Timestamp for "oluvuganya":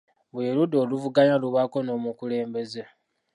0.83-1.35